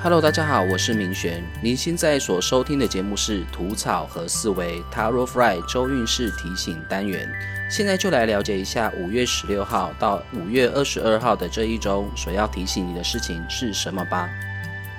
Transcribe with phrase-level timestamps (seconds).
[0.00, 1.42] Hello，大家好，我是明璇。
[1.60, 7.28] 您现在所收听的节目是《吐草和思维 Taro Fry 周运势提醒单元》。
[7.68, 14.30] 现在就来了解一下五月十六号到五月二十二号的这一周所要提醒你的事情是什么吧。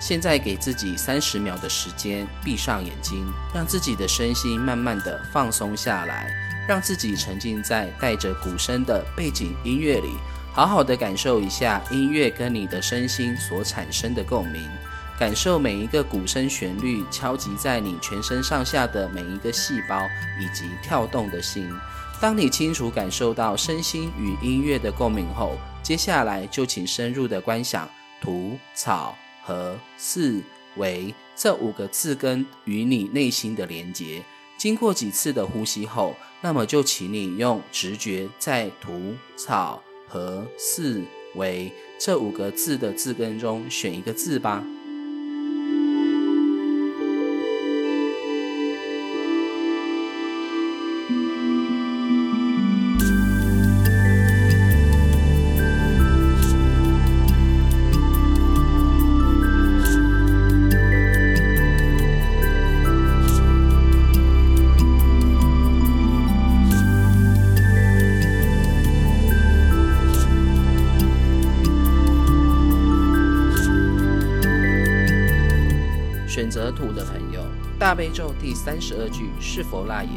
[0.02, 3.25] 现在给自己三十秒的时间，闭上眼睛，
[3.55, 6.30] 让自己的身心慢慢的放松下来，
[6.67, 10.09] 让自己沉浸在带着鼓声的背景音乐里，
[10.52, 14.61] 好好的感受一下音乐跟你的身心所产生的共鸣。
[15.20, 20.08] 感受每一个鼓声旋律敲击在你全身上下的每一个细胞
[20.40, 21.70] 以及跳动的心。
[22.22, 27.88] 当你清楚感受到身心与音乐的共鸣后，接下来就请深入的观想
[28.22, 30.42] 土、草、和、四、
[30.78, 34.23] 为这五个字根与你内心的连结。
[34.58, 41.04] 经过几次的呼吸后，那么就请你用直觉在土、草、和、四、
[41.36, 44.64] 为这五个字的字根中选一个字吧。
[76.40, 77.42] 选择土的朋友，
[77.78, 80.09] 大悲咒第三十二句是否辣也？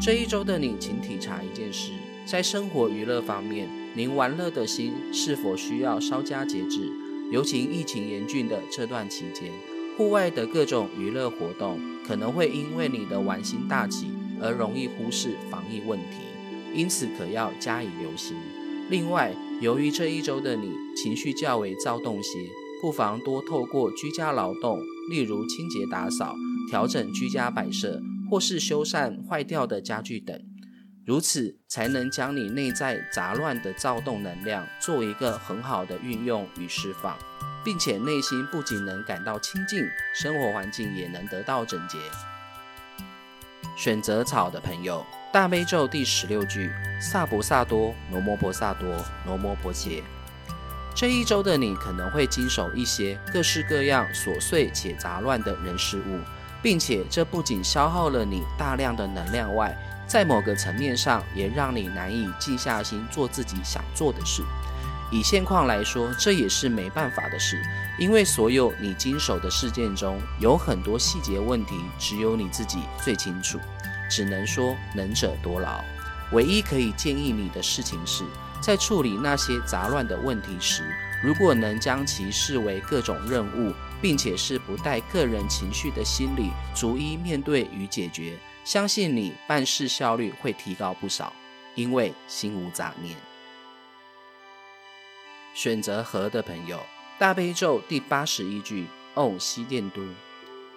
[0.00, 1.92] 这一周的你，请体察一件事：
[2.24, 6.90] 在生活娱乐方面，您玩乐的心是否需要稍加节制？
[7.30, 9.52] 尤其疫情严峻的这段期间，
[9.98, 14.06] 户外的各种娱乐活动可能会因为你的玩心大起
[14.40, 16.16] 而容易忽视防疫问题，
[16.72, 18.34] 因此可要加以留心。
[18.88, 22.30] 另外，由于这一周的你情绪较为躁动些，
[22.80, 24.80] 不妨多透过居家劳动。
[25.08, 26.34] 例如清洁打扫、
[26.68, 28.00] 调整居家摆设，
[28.30, 30.40] 或是修缮坏掉的家具等，
[31.04, 37.16] 如此才能将你内在杂乱的躁动能量做一个很好的运用与释放，
[37.64, 39.78] 并且内心不仅能感到清净，
[40.14, 41.98] 生活环境也能得到整洁。
[43.76, 50.02] 选择草的朋友，大悲咒第十六句：萨婆萨多，罗摩婆萨多，罗摩婆伽。
[50.96, 56.18] 这一周的你可能会经手一些各式各样琐碎且杂乱的人事物，
[56.62, 64.42] 并且这不仅消耗了你大量的能量外，在某个层面上也让你难以静下心做自己想做的事。
[65.12, 67.62] 以现况来说，这也是没办法的事，
[67.98, 73.60] 因为所有你经手的事件中有很多细节问题，只有你自己最清楚。
[74.08, 75.84] 只能说能者多劳。
[76.32, 78.24] 唯一可以建议你的事情是。
[78.60, 80.82] 在处理那些杂乱的问题时，
[81.22, 83.72] 如果能将其视为各种任务，
[84.02, 91.32] 并且是不带个人情绪的心理，逐一面对与解决，相信你办事效率会提高不少，
[91.74, 93.16] 因为心无杂念。
[95.54, 96.80] 选择和的朋友，
[97.18, 100.02] 大悲咒第八十一句：哦，西殿都。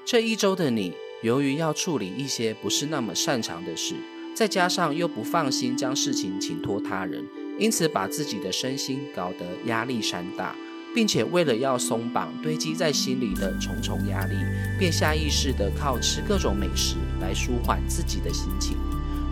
[0.06, 3.96] 这一周的你，由于要处理一些不是那么擅长的事，
[4.34, 7.26] 再加上又不放心将事情请托他人。
[7.60, 10.56] 因此，把自己的身心搞得压力山大，
[10.96, 14.36] 并且为了要松绑堆积在心里的重重压力，
[14.80, 18.78] 便下意识地靠吃各种美食来舒缓自己的心情。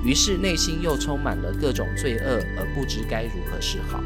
[0.03, 4.03] 于是内心又充满了各种罪恶，而不知该如何是好。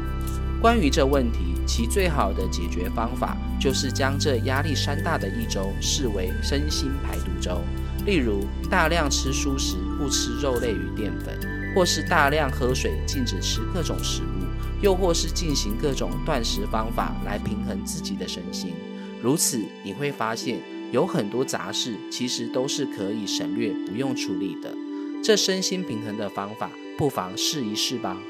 [0.60, 7.60] 关于这问题，其最好的解决方法就是将这压力山大的一周视为身心排毒周，
[8.06, 11.61] 例如大量吃蔬食，不吃肉类与淀粉。
[11.74, 14.44] 或是大量喝水，禁止吃各种食物，
[14.82, 18.74] 又或是进行各种断食方法来平衡自己的身心。
[19.22, 20.60] 如此，你会发现
[20.90, 24.74] 有很多杂事其实都是可以省略、不用处理的。
[25.22, 28.20] 这身心平衡的方法，不妨试一试吧。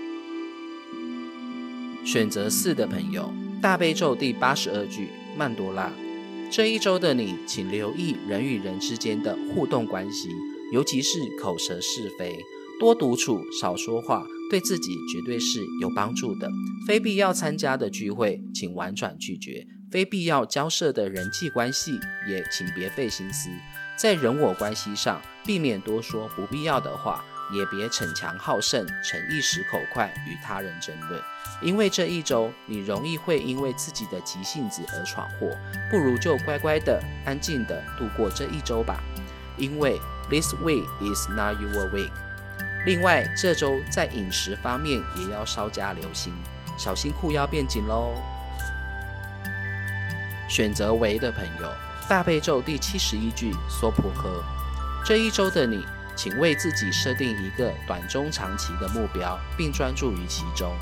[2.04, 5.90] 选择四的朋友，大悲咒第八十二句曼多拉。
[6.50, 10.28] 这一周的你，请留意人与人之间的互动关系，
[10.70, 12.38] 尤其是口舌是非。
[12.82, 16.50] 多独处，少说话，对自己绝对是有帮助的。
[16.84, 23.48] 非必要参加的聚会，请婉转拒绝；非必要交涉的人际关系，也请别费心思。
[23.96, 27.24] 在人我关系上，避免多说不必要的话，
[27.54, 31.22] 也别逞强好胜，逞一时口快与他人争论。
[31.62, 35.56] 因为这一周，你容易会因为自己的急性子而闯祸，
[35.88, 39.00] 不如就乖乖的、安静的度过这一周吧。
[39.56, 42.10] 因为 this week is not your week。
[42.84, 46.32] 另外，这周在饮食方面也要稍加留心，
[46.76, 48.12] 小心裤腰变紧喽。
[50.48, 51.72] 选择为的朋友，
[52.08, 54.42] 大悲咒第七十一句娑婆诃。
[55.04, 55.86] 这一周的你，
[56.16, 60.72] 请为自己设定一个短中长期的目标，并专注于其中。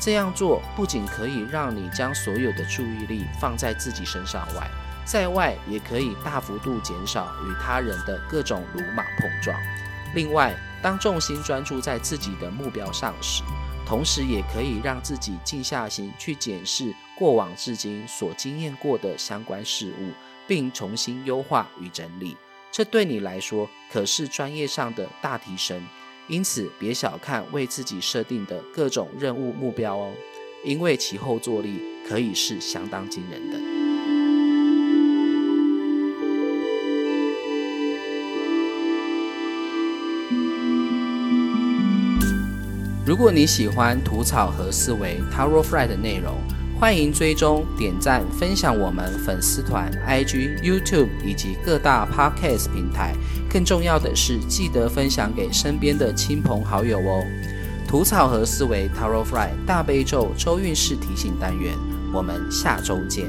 [0.00, 4.70] 这样做不仅可以让你将所有的注意力放在自己身上外，
[5.04, 9.58] 在外也可以大幅度减少与他人的各种鲁莽碰撞。
[10.14, 13.42] 另外，当重心专注在自己的目标上时，
[13.84, 20.12] 同时也可以让自己静下心去检视过往至今所经验过的相关事物，
[20.46, 22.36] 并重新优化与整理。
[22.70, 25.82] 这对你来说可是专业上的大提升。
[26.28, 30.12] 因此，别小看为自己设定的各种任务目标哦，
[30.62, 33.67] 因为其后坐力可以是相当惊人的。
[43.08, 46.34] 如果你喜欢吐草和思维 Tarot Fry 的内容，
[46.78, 53.14] 欢迎追踪、点赞、分享我们粉丝团、IG、YouTube 以及各大 Podcast 平台。
[53.48, 57.24] 更重要的是，记得分享给身边的亲朋好友哦。
[57.88, 61.72] 吐草和思维 Tarot Fry 大悲咒周运势提醒单元，
[62.12, 63.28] 我们下周见。